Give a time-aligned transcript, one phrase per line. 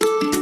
[0.00, 0.35] Halo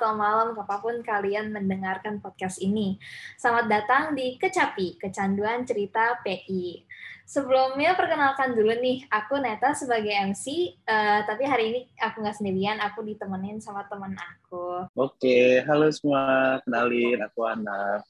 [0.00, 2.96] atau malam kapan pun kalian mendengarkan podcast ini.
[3.36, 6.88] Selamat datang di Kecapi, Kecanduan Cerita PI.
[7.28, 12.80] Sebelumnya perkenalkan dulu nih, aku Neta sebagai MC, eh, tapi hari ini aku nggak sendirian,
[12.80, 14.88] aku ditemenin sama teman aku.
[14.96, 16.56] Oke, halo semua.
[16.64, 18.00] Kenalin, aku Ana.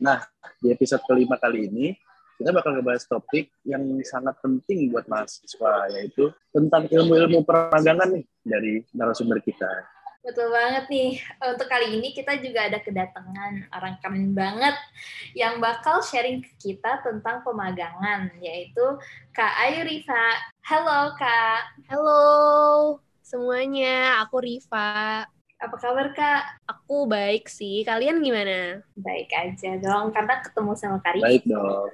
[0.00, 0.24] Nah,
[0.64, 1.92] di episode kelima kali ini,
[2.40, 8.80] kita bakal ngebahas topik yang sangat penting buat mahasiswa, yaitu tentang ilmu-ilmu permagangan nih dari
[8.96, 9.93] narasumber kita.
[10.24, 11.20] Betul banget nih.
[11.52, 14.72] Untuk kali ini kita juga ada kedatangan orang keren banget
[15.36, 18.80] yang bakal sharing ke kita tentang pemagangan, yaitu
[19.36, 20.40] Kak Ayu Rifa.
[20.64, 22.24] Halo Kak, Halo
[23.20, 25.28] semuanya, aku Riva.
[25.60, 26.42] apa kabar Kak?
[26.72, 28.80] Aku baik sih, kalian gimana?
[28.96, 31.28] Baik aja dong, karena ketemu sama Kak Rifa.
[31.28, 31.88] Baik dong.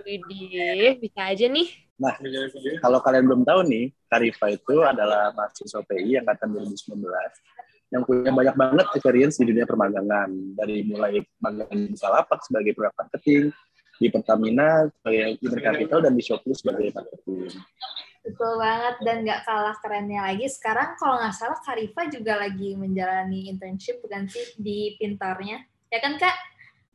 [0.00, 1.68] Widih, bisa aja nih.
[2.00, 2.16] Nah,
[2.80, 6.96] kalau kalian belum tahu nih, Karifa itu adalah mahasiswa PI angkatan 2019
[7.94, 10.28] yang punya banyak banget experience di dunia permagangan.
[10.58, 13.44] Dari mulai magang di Bukalapak sebagai product marketing,
[14.02, 17.54] di Pertamina sebagai human capital, dan di Shopee sebagai marketing.
[18.24, 20.48] Betul banget dan nggak kalah kerennya lagi.
[20.50, 25.62] Sekarang kalau nggak salah Kak Rifa juga lagi menjalani internship bukan sih di Pintarnya.
[25.92, 26.34] Ya kan Kak?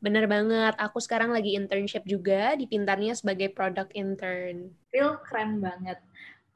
[0.03, 4.73] Bener banget, aku sekarang lagi internship juga di Pintarnya sebagai product intern.
[4.89, 6.01] Real keren banget.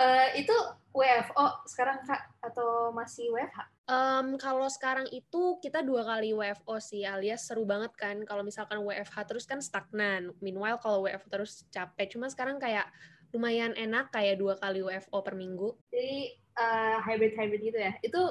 [0.01, 0.55] Eh, itu
[0.93, 3.59] WFO sekarang Kak atau masih WFH?
[3.89, 8.21] Em, kalau sekarang itu kita dua kali WFO sih, alias seru banget kan.
[8.23, 10.31] Kalau misalkan WFH terus kan stagnan.
[10.37, 12.13] Meanwhile kalau WFO terus capek.
[12.13, 12.85] Cuma sekarang kayak
[13.33, 15.73] lumayan enak kayak dua kali WFO per minggu.
[15.89, 17.91] Jadi eh, hybrid-hybrid gitu ya.
[18.05, 18.21] Itu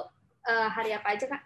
[0.47, 1.43] eh, hari apa aja Kak?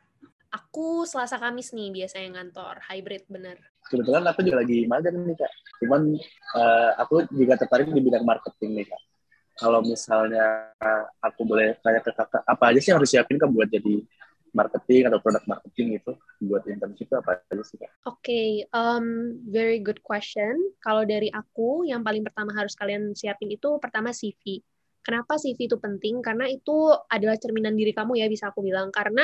[0.48, 3.60] Aku Selasa Kamis nih biasanya ngantor, hybrid bener.
[3.90, 5.52] Kebetulan aku juga lagi magang nih, Kak.
[5.84, 6.16] Cuman
[6.56, 9.02] eh, aku juga tertarik di bidang marketing nih, Kak.
[9.58, 10.70] Kalau misalnya
[11.18, 14.06] aku boleh tanya ke kakak, apa aja sih yang harus siapin Kak buat jadi
[14.54, 17.90] marketing atau produk marketing itu buat internship itu apa aja sih Kak?
[18.06, 20.54] Oke, um, very good question.
[20.78, 24.62] Kalau dari aku, yang paling pertama harus kalian siapin itu pertama CV.
[25.02, 26.20] Kenapa CV itu penting?
[26.22, 28.92] Karena itu adalah cerminan diri kamu ya, bisa aku bilang.
[28.92, 29.24] Karena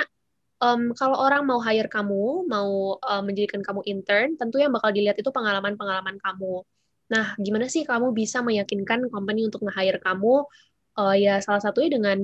[0.63, 5.19] um, kalau orang mau hire kamu, mau uh, menjadikan kamu intern, tentu yang bakal dilihat
[5.19, 6.63] itu pengalaman-pengalaman kamu.
[7.11, 10.47] Nah, gimana sih kamu bisa meyakinkan company untuk nge-hire kamu?
[10.93, 12.17] Uh, ya salah satunya dengan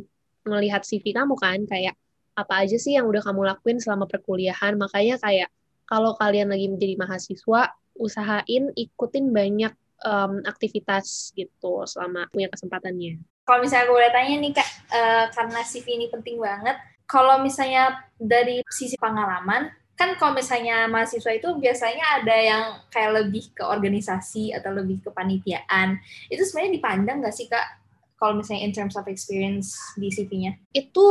[0.46, 1.98] melihat CV kamu kan, kayak
[2.38, 4.80] apa aja sih yang udah kamu lakuin selama perkuliahan.
[4.80, 5.50] Makanya kayak
[5.90, 9.74] kalau kalian lagi menjadi mahasiswa, usahain ikutin banyak
[10.06, 13.20] um, aktivitas gitu selama punya kesempatannya.
[13.44, 16.78] Kalau misalnya aku boleh tanya nih Kak, eh, karena CV ini penting banget.
[17.10, 23.52] Kalau misalnya dari sisi pengalaman, kan kalau misalnya mahasiswa itu biasanya ada yang kayak lebih
[23.52, 26.00] ke organisasi atau lebih ke panitiaan.
[26.32, 27.84] Itu sebenarnya dipandang nggak sih Kak?
[28.16, 30.56] Kalau misalnya in terms of experience di CV-nya?
[30.72, 31.04] Itu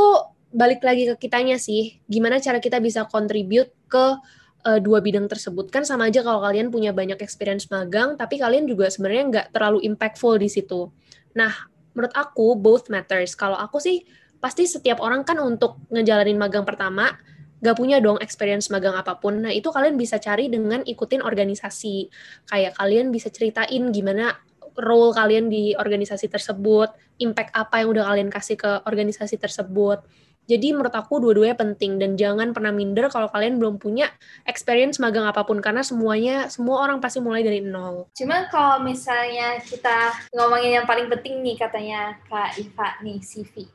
[0.49, 4.17] balik lagi ke kitanya sih, gimana cara kita bisa contribute ke
[4.65, 5.69] uh, dua bidang tersebut.
[5.69, 9.85] Kan sama aja kalau kalian punya banyak experience magang, tapi kalian juga sebenarnya nggak terlalu
[9.85, 10.89] impactful di situ.
[11.37, 11.53] Nah,
[11.93, 13.37] menurut aku both matters.
[13.37, 14.01] Kalau aku sih
[14.41, 17.13] pasti setiap orang kan untuk ngejalanin magang pertama
[17.59, 19.43] gak punya dong experience magang apa pun.
[19.43, 22.11] Nah, itu kalian bisa cari dengan ikutin organisasi.
[22.47, 24.39] Kayak kalian bisa ceritain gimana
[24.79, 30.07] role kalian di organisasi tersebut, impact apa yang udah kalian kasih ke organisasi tersebut.
[30.49, 34.09] Jadi menurut aku dua-duanya penting dan jangan pernah minder kalau kalian belum punya
[34.49, 38.09] experience magang apa pun karena semuanya semua orang pasti mulai dari nol.
[38.17, 43.69] Cuma kalau misalnya kita ngomongin yang paling penting nih katanya Kak Iva nih CV.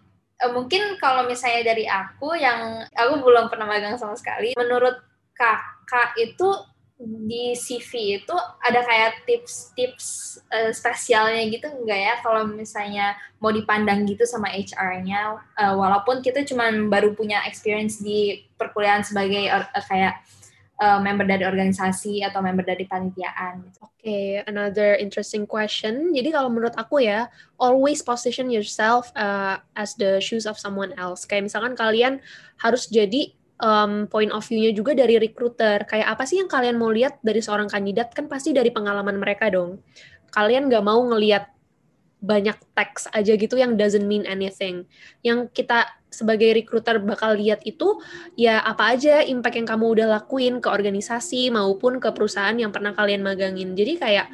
[0.43, 4.99] Eh, mungkin kalau misalnya dari aku yang aku belum pernah magang sama sekali, menurut
[5.31, 6.51] kakak itu
[7.03, 12.13] di CV itu ada kayak tips-tips uh, spesialnya gitu enggak ya?
[12.19, 18.43] Kalau misalnya mau dipandang gitu sama HR-nya uh, walaupun kita cuma baru punya experience di
[18.59, 20.19] perkuliahan sebagai uh, kayak
[20.84, 23.64] uh, member dari organisasi atau member dari panitiaan.
[23.64, 23.80] Gitu.
[23.80, 26.12] Oke, okay, another interesting question.
[26.12, 31.24] Jadi kalau menurut aku ya, always position yourself uh, as the shoes of someone else.
[31.24, 32.20] Kayak misalkan kalian
[32.59, 33.32] harus jadi
[33.64, 35.88] um, point of view-nya juga dari recruiter.
[35.88, 38.12] Kayak apa sih yang kalian mau lihat dari seorang kandidat?
[38.12, 39.80] Kan pasti dari pengalaman mereka dong.
[40.35, 41.47] Kalian nggak mau ngelihat
[42.24, 44.88] banyak teks aja gitu yang doesn't mean anything.
[45.24, 47.97] Yang kita sebagai recruiter bakal lihat itu
[48.37, 52.93] ya apa aja impact yang kamu udah lakuin ke organisasi maupun ke perusahaan yang pernah
[52.93, 53.73] kalian magangin.
[53.73, 54.29] Jadi kayak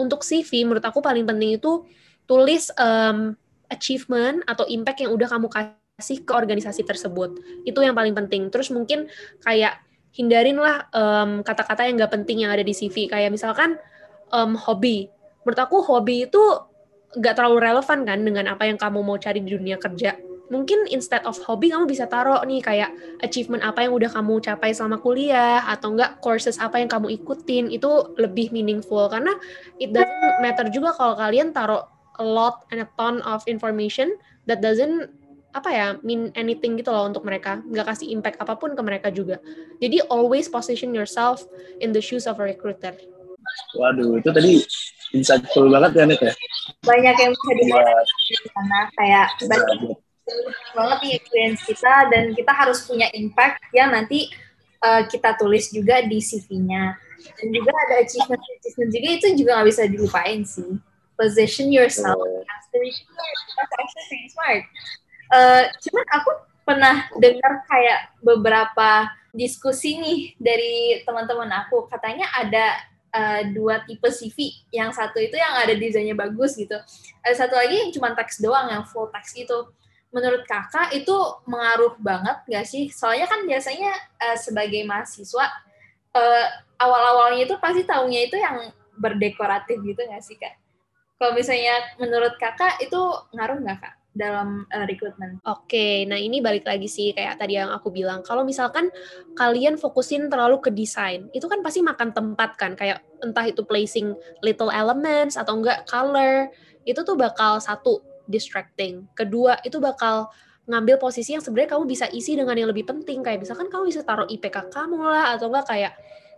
[0.00, 1.84] untuk CV menurut aku paling penting itu
[2.24, 3.36] tulis um,
[3.68, 7.36] achievement atau impact yang udah kamu kasih ke organisasi tersebut.
[7.68, 8.48] Itu yang paling penting.
[8.48, 9.06] Terus mungkin
[9.44, 9.78] kayak
[10.16, 13.06] hindarinlah um, kata-kata yang nggak penting yang ada di CV.
[13.06, 13.76] Kayak misalkan
[14.32, 15.12] um, hobi.
[15.44, 16.42] Menurut aku hobi itu
[17.10, 20.14] nggak terlalu relevan kan dengan apa yang kamu mau cari di dunia kerja.
[20.50, 22.90] Mungkin instead of hobi kamu bisa taruh nih kayak
[23.22, 27.70] achievement apa yang udah kamu capai selama kuliah atau enggak courses apa yang kamu ikutin
[27.70, 27.88] itu
[28.18, 29.06] lebih meaningful.
[29.06, 29.30] Karena
[29.78, 31.86] it doesn't matter juga kalau kalian taruh
[32.18, 34.10] a lot and a ton of information
[34.50, 35.14] that doesn't
[35.50, 37.62] apa ya mean anything gitu loh untuk mereka.
[37.62, 39.38] Nggak kasih impact apa pun ke mereka juga.
[39.78, 41.46] Jadi always position yourself
[41.78, 42.94] in the shoes of a recruiter.
[43.78, 44.62] Waduh itu tadi
[45.14, 46.32] insightful banget ya Net ya.
[46.86, 49.98] Banyak yang bisa dilihat di sana kayak banyak
[50.76, 54.30] banget nih experience kita dan kita harus punya impact yang nanti
[54.84, 56.96] uh, kita tulis juga di CV-nya.
[57.20, 60.70] Dan juga ada achievement achievement juga itu juga nggak bisa dilupain sih.
[61.20, 62.16] Position yourself
[62.48, 63.32] as the recruiter.
[63.60, 64.62] That's actually smart.
[65.30, 66.30] Uh, cuman aku
[66.64, 72.72] pernah dengar kayak beberapa diskusi nih dari teman-teman aku katanya ada
[73.14, 74.64] uh, dua tipe CV.
[74.72, 76.76] Yang satu itu yang ada desainnya bagus gitu.
[77.20, 79.58] Ada satu lagi yang cuma teks doang, yang full teks itu.
[80.10, 81.14] Menurut kakak itu
[81.46, 82.90] mengaruh banget gak sih?
[82.90, 85.46] Soalnya kan biasanya uh, sebagai mahasiswa
[86.14, 86.46] uh,
[86.82, 90.58] awal-awalnya itu pasti tahunya itu yang berdekoratif gitu gak sih kak?
[91.20, 92.98] Kalau misalnya menurut kakak itu
[93.36, 93.94] ngaruh nggak kak?
[94.10, 95.38] dalam uh, rekrutmen.
[95.46, 98.26] Oke, okay, nah ini balik lagi sih kayak tadi yang aku bilang.
[98.26, 98.90] Kalau misalkan
[99.38, 102.74] kalian fokusin terlalu ke desain, itu kan pasti makan tempat kan.
[102.74, 106.50] Kayak entah itu placing little elements atau enggak color,
[106.82, 109.10] itu tuh bakal satu distracting.
[109.12, 110.30] Kedua, itu bakal
[110.70, 113.26] ngambil posisi yang sebenarnya kamu bisa isi dengan yang lebih penting.
[113.26, 115.92] Kayak misalkan kamu bisa taruh IPK kamu lah atau enggak kayak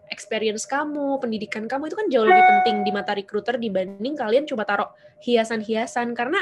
[0.08, 4.68] experience kamu, pendidikan kamu itu kan jauh lebih penting di mata recruiter dibanding kalian coba
[4.68, 4.90] taruh
[5.24, 6.36] hiasan-hiasan karena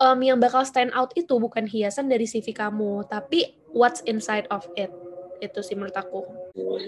[0.00, 4.68] um, yang bakal stand out itu bukan hiasan dari CV kamu, tapi what's inside of
[4.76, 4.92] it.
[5.40, 6.24] Itu sih menurut aku.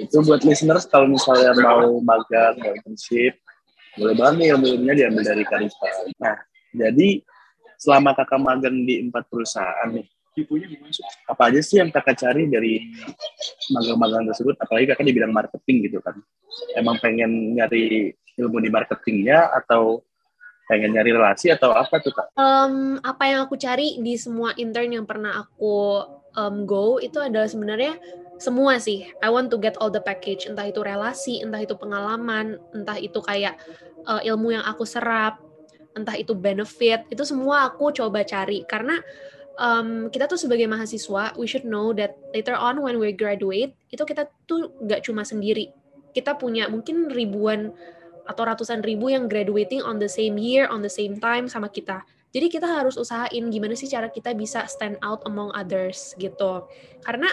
[0.00, 3.40] Itu buat listeners kalau misalnya mau magang, mau internship,
[3.96, 5.88] boleh banget nih ilmu-ilmunya diambil dari Karifa.
[6.20, 6.37] Nah,
[6.76, 7.25] jadi
[7.87, 10.03] selama kakak magang di empat perusahaan nih,
[11.31, 12.91] apa aja sih yang kakak cari dari
[13.71, 14.59] magang-magang tersebut?
[14.59, 16.19] Apalagi kakak di bidang marketing gitu kan.
[16.75, 18.11] Emang pengen nyari
[18.43, 20.03] ilmu di marketingnya atau
[20.67, 22.35] pengen nyari relasi atau apa tuh kak?
[22.35, 26.03] Um, apa yang aku cari di semua intern yang pernah aku
[26.35, 27.94] um, go itu adalah sebenarnya
[28.37, 29.09] semua sih.
[29.23, 33.23] I want to get all the package, entah itu relasi, entah itu pengalaman, entah itu
[33.25, 33.56] kayak
[34.05, 35.41] uh, ilmu yang aku serap,
[35.96, 39.00] entah itu benefit, itu semua aku coba cari karena
[39.56, 44.04] um, kita tuh sebagai mahasiswa, we should know that later on when we graduate, itu
[44.04, 45.72] kita tuh gak cuma sendiri.
[46.12, 47.72] Kita punya mungkin ribuan
[48.28, 52.04] atau ratusan ribu yang graduating on the same year, on the same time sama kita.
[52.37, 56.69] Jadi kita harus usahain gimana sih cara kita bisa stand out among others gitu.
[57.00, 57.31] Karena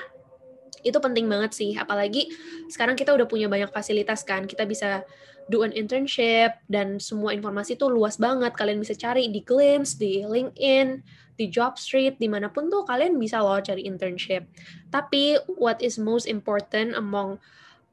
[0.83, 2.27] itu penting banget sih, apalagi
[2.67, 5.07] sekarang kita udah punya banyak fasilitas kan, kita bisa
[5.51, 8.55] do an internship dan semua informasi tuh luas banget.
[8.55, 11.03] Kalian bisa cari di Glimpse, di LinkedIn,
[11.35, 14.45] di Jobstreet, di mana pun tuh kalian bisa loh cari internship.
[14.93, 17.41] Tapi what is most important among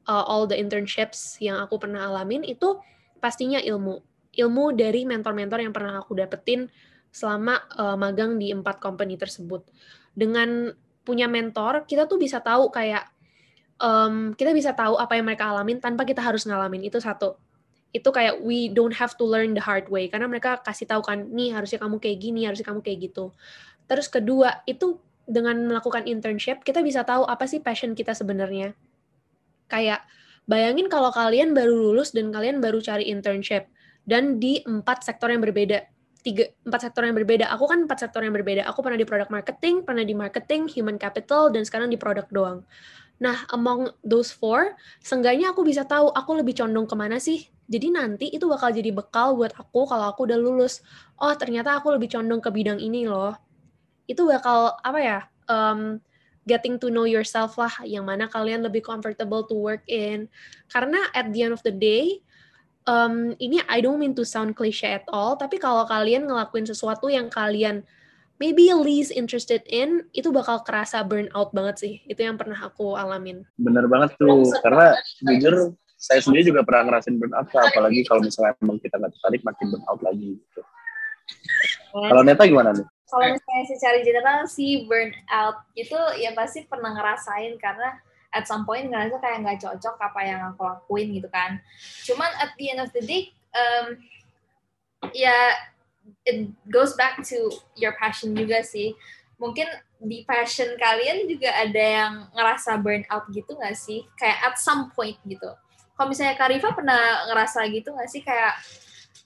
[0.05, 2.77] uh, all the internships yang aku pernah alamin itu
[3.19, 4.01] pastinya ilmu.
[4.31, 6.71] Ilmu dari mentor-mentor yang pernah aku dapetin
[7.11, 9.67] selama uh, magang di empat company tersebut.
[10.15, 10.71] Dengan
[11.03, 13.09] punya mentor, kita tuh bisa tahu kayak
[13.81, 16.85] um, kita bisa tahu apa yang mereka alamin tanpa kita harus ngalamin.
[16.85, 17.35] Itu satu.
[17.91, 21.27] Itu kayak we don't have to learn the hard way karena mereka kasih tahu kan,
[21.27, 23.35] nih harusnya kamu kayak gini, harusnya kamu kayak gitu.
[23.89, 28.73] Terus kedua, itu dengan melakukan internship kita bisa tahu apa sih passion kita sebenarnya
[29.71, 30.03] Kayak
[30.49, 33.71] bayangin kalau kalian baru lulus dan kalian baru cari internship
[34.03, 35.87] dan di empat sektor yang berbeda
[36.21, 37.47] tiga empat sektor yang berbeda.
[37.55, 38.67] Aku kan empat sektor yang berbeda.
[38.69, 42.61] Aku pernah di product marketing, pernah di marketing, human capital, dan sekarang di produk doang.
[43.21, 47.45] Nah, among those four, seenggaknya aku bisa tahu aku lebih condong ke mana sih.
[47.69, 50.81] Jadi nanti itu bakal jadi bekal buat aku kalau aku udah lulus.
[51.21, 53.37] Oh, ternyata aku lebih condong ke bidang ini loh.
[54.09, 55.19] Itu bakal apa ya?
[55.45, 56.01] Um,
[56.49, 60.25] getting to know yourself lah yang mana kalian lebih comfortable to work in
[60.73, 62.17] karena at the end of the day
[62.89, 67.13] um, ini I don't mean to sound cliche at all tapi kalau kalian ngelakuin sesuatu
[67.13, 67.85] yang kalian
[68.41, 73.45] maybe least interested in itu bakal kerasa burnout banget sih itu yang pernah aku alamin
[73.61, 78.81] bener banget tuh karena jujur saya sendiri juga pernah ngerasain burnout apalagi kalau misalnya emang
[78.81, 80.61] kita nggak tertarik makin burnout lagi gitu.
[81.93, 82.87] Kalau Neta gimana nih?
[83.11, 87.99] kalau misalnya secara general sih burnout itu ya pasti pernah ngerasain karena
[88.31, 91.59] at some point ngerasa kayak nggak cocok apa yang aku lakuin gitu kan.
[92.07, 93.99] Cuman at the end of the day um,
[95.11, 95.35] ya
[96.25, 98.93] it goes back to your passion juga sih.
[99.41, 99.65] Mungkin
[100.01, 104.05] di passion kalian juga ada yang ngerasa burnout gitu nggak sih?
[104.17, 105.49] Kayak at some point gitu.
[105.97, 108.21] Kalau misalnya Karifa pernah ngerasa gitu nggak sih?
[108.21, 108.57] Kayak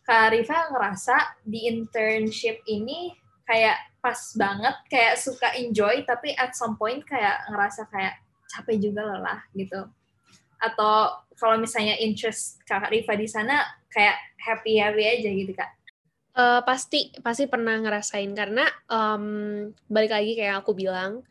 [0.06, 3.16] Karifa ngerasa di internship ini
[3.46, 9.02] kayak pas banget, kayak suka enjoy, tapi at some point kayak ngerasa kayak capek juga
[9.02, 9.82] lelah gitu.
[10.62, 15.72] Atau kalau misalnya interest Kak Rifa di sana kayak happy happy aja gitu kak?
[16.36, 21.24] Uh, pasti pasti pernah ngerasain karena um, balik lagi kayak aku bilang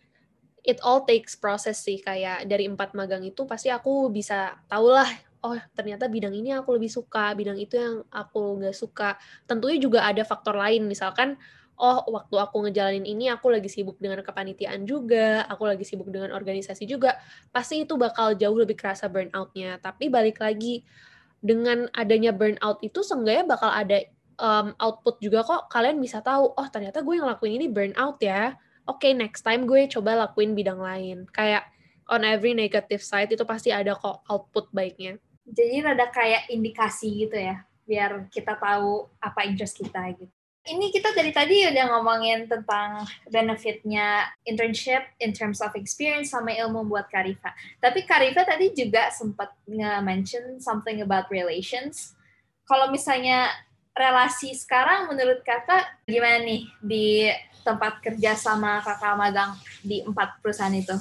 [0.64, 2.00] it all takes process sih.
[2.00, 5.08] Kayak dari empat magang itu pasti aku bisa tahu lah
[5.44, 9.20] oh ternyata bidang ini aku lebih suka bidang itu yang aku nggak suka.
[9.44, 11.36] Tentunya juga ada faktor lain misalkan
[11.78, 16.30] oh waktu aku ngejalanin ini aku lagi sibuk dengan kepanitiaan juga aku lagi sibuk dengan
[16.30, 17.18] organisasi juga
[17.50, 20.86] pasti itu bakal jauh lebih kerasa burnoutnya tapi balik lagi
[21.42, 24.00] dengan adanya burnout itu seenggaknya bakal ada
[24.38, 28.54] um, output juga kok kalian bisa tahu oh ternyata gue ngelakuin ini burnout ya
[28.86, 31.66] oke okay, next time gue coba lakuin bidang lain kayak
[32.10, 37.36] on every negative side itu pasti ada kok output baiknya jadi rada kayak indikasi gitu
[37.36, 40.32] ya biar kita tahu apa interest kita gitu
[40.64, 46.88] ini kita dari tadi udah ngomongin tentang benefitnya internship in terms of experience sama ilmu
[46.88, 47.52] buat Karifa.
[47.84, 52.16] Tapi Karifa tadi juga sempat nge-mention something about relations.
[52.64, 53.52] Kalau misalnya
[53.94, 57.30] relasi sekarang menurut kakak gimana nih di
[57.62, 60.94] tempat kerja sama kakak magang di empat perusahaan itu?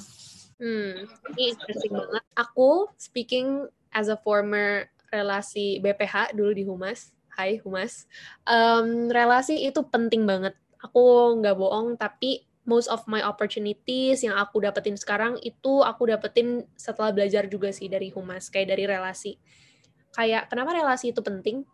[0.62, 2.24] Hmm, ini interesting banget.
[2.38, 8.06] Aku speaking as a former relasi BPH dulu di Humas, Hai Humas.
[8.46, 10.56] Um, relasi itu penting banget.
[10.80, 16.64] Aku nggak bohong, tapi most of my opportunities yang aku dapetin sekarang itu aku dapetin
[16.80, 19.36] setelah belajar juga sih dari Humas, kayak dari relasi.
[20.14, 21.66] Kayak kenapa relasi itu penting?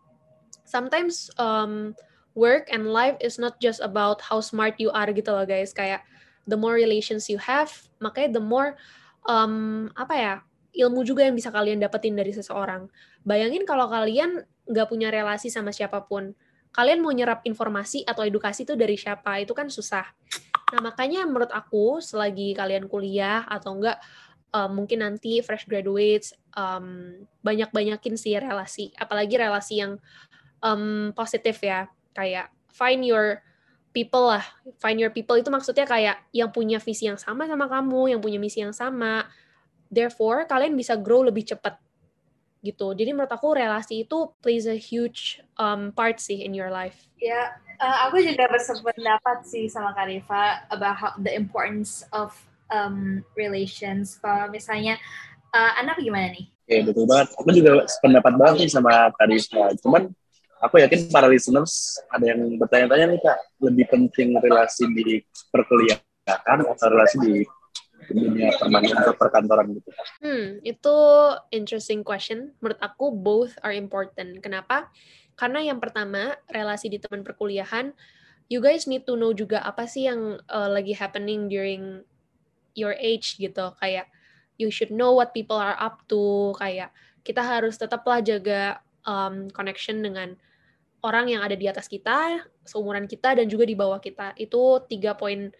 [0.64, 1.94] Sometimes um,
[2.38, 5.74] work and life is not just about how smart you are gitu loh guys.
[5.74, 6.06] Kayak
[6.46, 8.78] the more relations you have, makanya the more
[9.26, 10.34] um, apa ya
[10.70, 12.86] ilmu juga yang bisa kalian dapetin dari seseorang.
[13.26, 16.32] Bayangin kalau kalian nggak punya relasi sama siapa pun.
[16.70, 19.42] Kalian mau nyerap informasi atau edukasi itu dari siapa?
[19.42, 20.06] Itu kan susah.
[20.70, 23.98] Nah, makanya menurut aku selagi kalian kuliah atau enggak
[24.54, 29.98] um, mungkin nanti fresh graduates um, banyak-banyakin sih relasi, apalagi relasi yang
[30.64, 31.88] um, positif ya.
[32.16, 33.42] Kayak find your
[33.90, 34.44] people lah.
[34.78, 38.38] Find your people itu maksudnya kayak yang punya visi yang sama sama kamu, yang punya
[38.38, 39.26] misi yang sama.
[39.90, 41.78] Therefore, kalian bisa grow lebih cepat
[42.60, 42.92] gitu.
[42.92, 47.08] Jadi menurut aku relasi itu plays a huge um, part sih in your life.
[47.18, 52.36] Ya, uh, aku juga bersependapat sih sama Karifa about how, the importance of
[52.68, 54.20] um, relations.
[54.20, 55.00] Kalau misalnya
[55.56, 56.46] uh, anak gimana nih?
[56.70, 57.34] Ya betul banget.
[57.34, 59.74] Aku juga sependapat banget nih sama Karifa.
[59.82, 60.12] Cuman
[60.60, 66.86] aku yakin para listeners ada yang bertanya-tanya nih kak, lebih penting relasi di perkuliahan atau
[66.92, 67.34] relasi di
[68.10, 69.90] dunia permainan atau perkantoran gitu?
[70.20, 70.96] Hmm, itu
[71.52, 72.52] interesting question.
[72.60, 74.40] Menurut aku both are important.
[74.40, 74.88] Kenapa?
[75.36, 77.92] Karena yang pertama, relasi di teman perkuliahan,
[78.52, 82.04] you guys need to know juga apa sih yang uh, lagi happening during
[82.76, 83.72] your age gitu.
[83.80, 84.10] Kayak
[84.60, 86.52] you should know what people are up to.
[86.60, 86.92] Kayak
[87.24, 90.36] kita harus tetaplah jaga um, connection dengan
[91.00, 94.36] orang yang ada di atas kita, seumuran kita, dan juga di bawah kita.
[94.36, 95.52] Itu tiga poin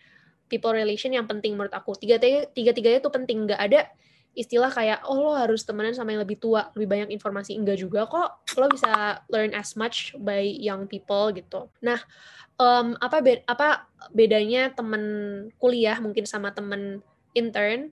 [0.50, 1.97] people relation yang penting menurut aku.
[1.97, 3.49] Tiga tiga tiga itu penting.
[3.49, 3.80] Nggak ada
[4.30, 7.59] istilah kayak oh lo harus temenan sama yang lebih tua, lebih banyak informasi.
[7.59, 8.47] Enggak juga kok.
[8.59, 11.66] Lo bisa learn as much by young people gitu.
[11.82, 11.99] Nah,
[12.61, 15.02] um, apa be apa bedanya temen
[15.59, 17.02] kuliah mungkin sama temen
[17.35, 17.90] intern?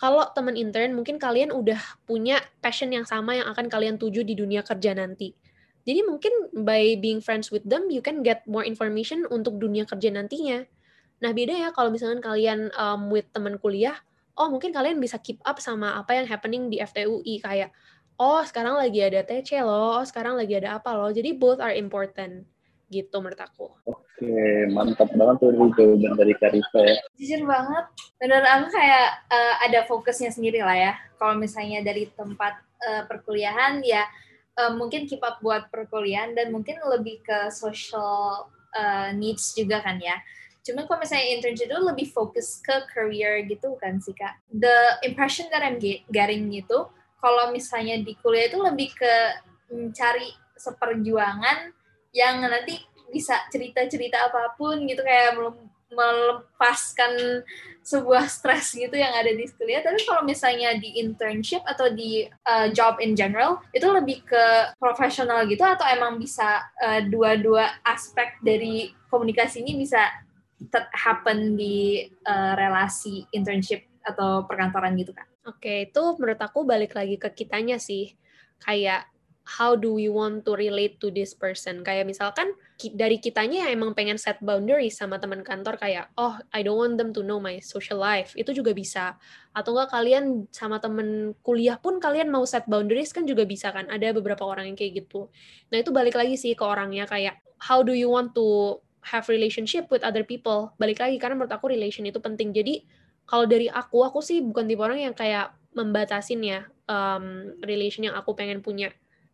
[0.00, 1.76] Kalau temen intern mungkin kalian udah
[2.08, 5.36] punya passion yang sama yang akan kalian tuju di dunia kerja nanti.
[5.84, 10.12] Jadi mungkin by being friends with them, you can get more information untuk dunia kerja
[10.12, 10.68] nantinya
[11.20, 13.96] Nah, beda ya kalau misalkan kalian um, with teman kuliah,
[14.40, 17.70] oh mungkin kalian bisa keep up sama apa yang happening di FTUI kayak
[18.16, 21.12] oh sekarang lagi ada TC loh, oh sekarang lagi ada apa loh.
[21.12, 22.48] Jadi both are important
[22.88, 23.68] gitu menurut aku.
[23.84, 24.32] Oke,
[24.72, 26.96] mantap banget tuh jawaban dari Karifa ya.
[27.20, 27.84] Jujur banget,
[28.16, 30.92] benar aku kayak uh, ada fokusnya sendiri lah ya.
[31.20, 34.08] Kalau misalnya dari tempat uh, perkuliahan ya
[34.58, 40.00] uh, mungkin keep up buat perkuliahan dan mungkin lebih ke social uh, needs juga kan
[40.00, 40.18] ya.
[40.60, 44.36] Cuman kalau misalnya internship itu lebih fokus ke career gitu kan sih kak.
[44.52, 45.80] The impression that I'm
[46.12, 46.90] getting gitu,
[47.20, 49.14] kalau misalnya di kuliah itu lebih ke
[49.72, 50.28] mencari
[50.60, 51.72] seperjuangan
[52.12, 52.76] yang nanti
[53.10, 55.38] bisa cerita-cerita apa pun gitu kayak
[55.90, 57.42] melepaskan
[57.80, 59.80] sebuah stres gitu yang ada di kuliah.
[59.80, 65.48] Tapi kalau misalnya di internship atau di uh, job in general, itu lebih ke profesional
[65.48, 70.06] gitu atau emang bisa uh, dua-dua aspek dari komunikasi ini bisa
[70.92, 75.26] happen di uh, relasi internship atau perkantoran gitu kan?
[75.48, 78.12] Oke, itu menurut aku balik lagi ke kitanya sih.
[78.60, 79.08] Kayak
[79.58, 81.82] how do we want to relate to this person?
[81.82, 82.54] Kayak misalkan
[82.94, 86.94] dari kitanya yang emang pengen set boundaries sama teman kantor kayak oh I don't want
[87.02, 88.38] them to know my social life.
[88.38, 89.18] Itu juga bisa.
[89.50, 93.90] Atau enggak kalian sama temen kuliah pun kalian mau set boundaries kan juga bisa kan?
[93.90, 95.26] Ada beberapa orang yang kayak gitu.
[95.74, 99.90] Nah itu balik lagi sih ke orangnya kayak how do you want to have relationship
[99.90, 100.70] with other people?
[100.78, 102.54] Balik lagi karena menurut aku relation itu penting.
[102.54, 102.86] Jadi
[103.26, 108.18] kalau dari aku aku sih bukan tipe orang yang kayak membatasin ya um, relation yang
[108.18, 108.90] aku pengen punya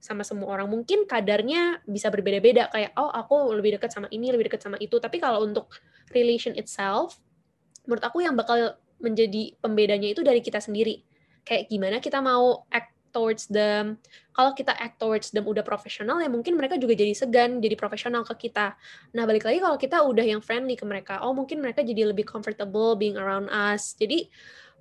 [0.07, 0.71] sama semua orang.
[0.71, 5.03] Mungkin kadarnya bisa berbeda-beda kayak oh aku lebih dekat sama ini lebih dekat sama itu.
[5.03, 5.67] Tapi kalau untuk
[6.15, 7.19] relation itself
[7.91, 11.03] menurut aku yang bakal menjadi pembedanya itu dari kita sendiri.
[11.43, 13.97] Kayak gimana kita mau act towards them.
[14.37, 18.29] Kalau kita act towards them udah profesional ya mungkin mereka juga jadi segan jadi profesional
[18.29, 18.77] ke kita.
[19.17, 22.29] Nah balik lagi kalau kita udah yang friendly ke mereka oh mungkin mereka jadi lebih
[22.29, 23.97] comfortable being around us.
[23.97, 24.29] Jadi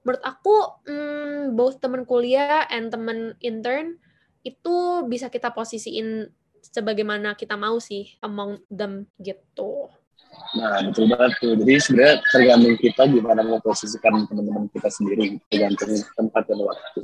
[0.04, 0.56] menurut aku
[0.86, 3.98] hmm, both teman kuliah and teman intern
[4.46, 4.76] itu
[5.10, 6.30] bisa kita posisiin
[6.62, 9.90] sebagaimana kita mau sih among them gitu.
[10.56, 11.54] Nah, betul banget tuh.
[11.58, 17.02] Jadi sebenarnya tergantung kita gimana mau posisikan teman-teman kita sendiri, tergantung tempat dan waktu.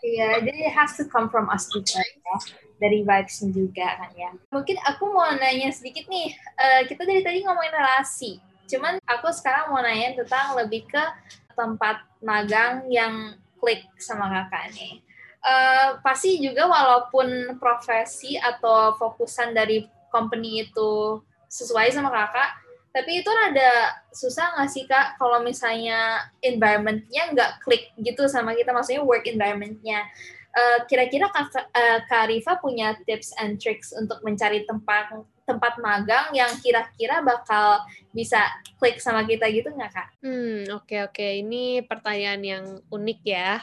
[0.00, 2.36] Iya, jadi it has to come from us juga ya.
[2.80, 4.30] Dari vibes juga kan ya.
[4.48, 8.40] Mungkin aku mau nanya sedikit nih, uh, kita dari tadi ngomongin relasi.
[8.70, 11.04] Cuman aku sekarang mau nanya tentang lebih ke
[11.52, 15.04] tempat magang yang klik sama kakak nih
[15.44, 21.20] uh, pasti juga walaupun profesi atau fokusan dari company itu
[21.50, 22.50] sesuai sama kakak,
[22.90, 28.74] tapi itu rada susah nggak sih kak kalau misalnya environmentnya nggak klik gitu sama kita,
[28.74, 30.06] maksudnya work environmentnya.
[30.50, 35.14] Uh, kira-kira kak, uh, kak punya tips and tricks untuk mencari tempat
[35.46, 37.82] tempat magang yang kira-kira bakal
[38.14, 38.38] bisa
[38.78, 40.08] klik sama kita gitu nggak kak?
[40.22, 41.30] Hmm oke okay, oke okay.
[41.42, 43.62] ini pertanyaan yang unik ya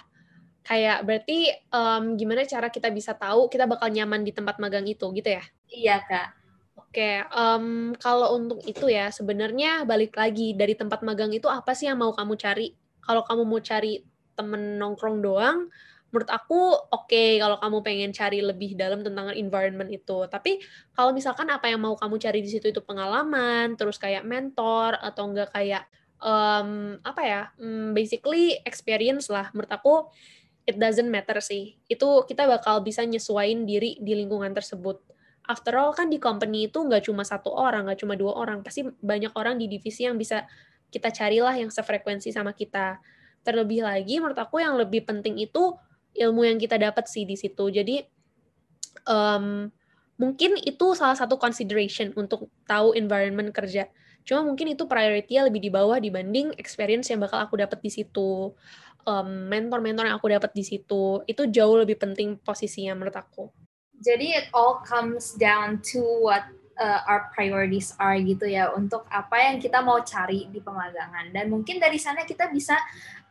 [0.68, 5.08] kayak berarti um, gimana cara kita bisa tahu kita bakal nyaman di tempat magang itu
[5.16, 5.44] gitu ya?
[5.72, 6.30] Iya kak.
[6.78, 11.88] Oke, um, kalau untuk itu ya sebenarnya balik lagi dari tempat magang itu apa sih
[11.88, 12.76] yang mau kamu cari?
[13.00, 14.04] Kalau kamu mau cari
[14.36, 15.72] temen nongkrong doang,
[16.12, 20.28] menurut aku oke okay, kalau kamu pengen cari lebih dalam tentang environment itu.
[20.28, 20.64] Tapi
[20.96, 25.28] kalau misalkan apa yang mau kamu cari di situ itu pengalaman, terus kayak mentor atau
[25.28, 25.84] enggak kayak
[26.24, 29.52] um, apa ya, um, basically experience lah.
[29.52, 29.94] Menurut aku
[30.68, 31.80] it doesn't matter sih.
[31.88, 35.00] Itu kita bakal bisa nyesuaiin diri di lingkungan tersebut.
[35.48, 38.84] After all kan di company itu nggak cuma satu orang, nggak cuma dua orang, pasti
[38.84, 40.44] banyak orang di divisi yang bisa
[40.92, 43.00] kita carilah yang sefrekuensi sama kita.
[43.48, 45.72] Terlebih lagi, menurut aku yang lebih penting itu
[46.20, 47.72] ilmu yang kita dapat sih di situ.
[47.72, 48.04] Jadi
[49.08, 49.72] um,
[50.20, 53.88] mungkin itu salah satu consideration untuk tahu environment kerja.
[54.28, 58.52] Cuma mungkin itu priority lebih di bawah dibanding experience yang bakal aku dapat di situ
[59.08, 63.48] um, mentor-mentor yang aku dapat di situ itu jauh lebih penting posisinya menurut aku.
[64.04, 66.46] Jadi it all comes down to what
[66.78, 71.50] uh, our priorities are gitu ya untuk apa yang kita mau cari di pemagangan dan
[71.50, 72.78] mungkin dari sana kita bisa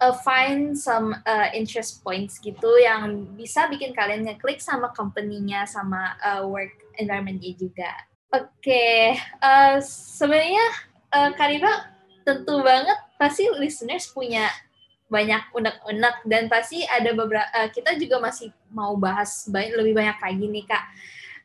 [0.02, 6.18] uh, find some uh, interest points gitu yang bisa bikin kalian ngeklik sama company-nya sama
[6.18, 7.92] uh, work environment-nya juga.
[8.34, 9.02] Oke, okay.
[9.38, 10.66] uh, sebenarnya
[11.14, 11.94] uh, Kariba
[12.26, 14.50] tentu banget pasti listeners punya
[15.06, 20.18] banyak unek-unek dan pasti ada beberapa uh, kita juga masih mau bahas banyak, lebih banyak
[20.18, 20.84] lagi nih kak.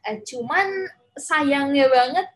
[0.02, 0.68] Uh, cuman
[1.14, 2.28] sayangnya banget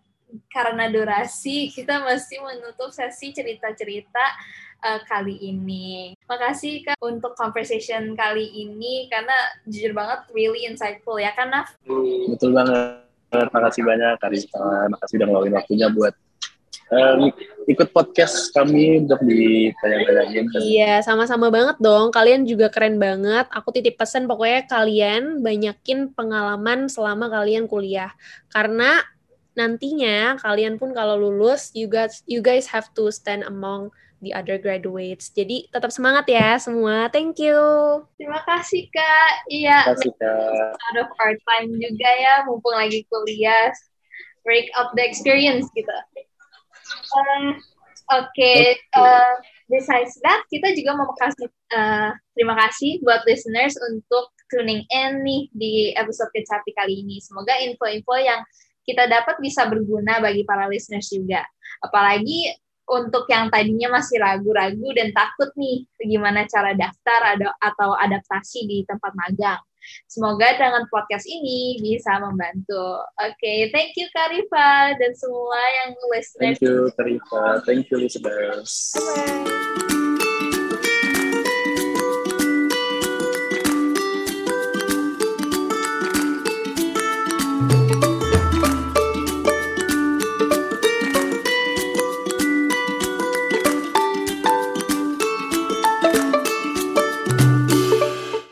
[0.52, 4.26] karena durasi kita masih menutup sesi cerita-cerita
[4.86, 6.14] uh, kali ini.
[6.30, 9.34] Makasih kak untuk conversation kali ini karena
[9.66, 11.74] jujur banget really insightful ya kan Naf?
[12.30, 13.02] Betul banget.
[13.34, 14.88] Makasih banyak Karista.
[14.94, 16.14] Makasih udah ngeluarin waktunya buat
[16.92, 17.32] um,
[17.66, 20.46] ikut podcast kami untuk ditayang-tayangin.
[20.62, 22.14] Iya, sama-sama banget dong.
[22.14, 23.50] Kalian juga keren banget.
[23.50, 28.14] Aku titip pesan pokoknya kalian banyakin pengalaman selama kalian kuliah.
[28.54, 29.02] Karena
[29.56, 33.90] nantinya kalian pun kalau lulus, you guys you guys have to stand among
[34.24, 35.32] the other graduates.
[35.34, 37.10] Jadi tetap semangat ya semua.
[37.10, 37.58] Thank you.
[38.20, 39.32] Terima kasih Kak.
[39.50, 39.90] Iya.
[39.90, 40.74] Terima kasih Kak.
[40.76, 43.74] Out of our time juga ya, mumpung lagi kuliah.
[44.46, 45.90] Break up the experience gitu.
[47.14, 47.54] Uh,
[48.06, 48.78] Oke, okay.
[48.94, 49.34] uh,
[49.66, 55.50] besides that, kita juga mau kasih uh, terima kasih buat listeners untuk tuning in nih
[55.50, 57.18] di episode kecapi kali ini.
[57.18, 58.46] Semoga info-info yang
[58.86, 61.42] kita dapat bisa berguna bagi para listeners juga.
[61.82, 62.54] Apalagi
[62.86, 69.18] untuk yang tadinya masih ragu-ragu dan takut nih gimana cara daftar atau adaptasi di tempat
[69.18, 69.58] magang.
[70.06, 73.02] Semoga dengan podcast ini bisa membantu.
[73.22, 76.58] Oke, okay, thank you Karifa dan semua yang listeners.
[76.60, 78.96] Thank you Karifa, thank you listeners.
[78.96, 79.95] Bye.